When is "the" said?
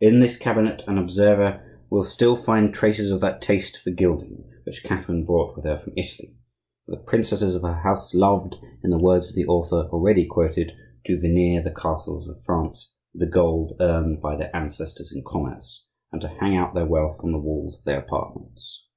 6.96-7.02, 8.90-8.98, 9.36-9.46, 11.62-11.70, 13.20-13.26, 17.30-17.38